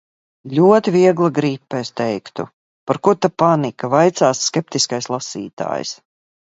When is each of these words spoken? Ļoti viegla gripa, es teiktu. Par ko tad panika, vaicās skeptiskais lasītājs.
Ļoti 0.59 0.93
viegla 0.95 1.29
gripa, 1.35 1.83
es 1.87 1.93
teiktu. 2.01 2.47
Par 2.91 3.01
ko 3.09 3.15
tad 3.27 3.37
panika, 3.45 3.95
vaicās 3.97 4.45
skeptiskais 4.51 5.15
lasītājs. 5.17 5.99